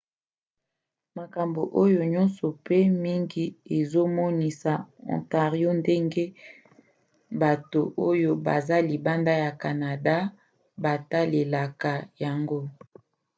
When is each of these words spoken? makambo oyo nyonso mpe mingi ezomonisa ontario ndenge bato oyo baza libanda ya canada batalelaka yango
makambo 1.19 1.61
oyo 1.83 2.01
nyonso 2.13 2.45
mpe 2.61 2.77
mingi 3.03 3.45
ezomonisa 3.77 4.73
ontario 5.15 5.69
ndenge 5.81 6.25
bato 7.41 7.81
oyo 8.09 8.29
baza 8.45 8.77
libanda 8.89 9.33
ya 9.43 9.51
canada 9.61 10.15
batalelaka 10.83 11.93
yango 12.23 12.59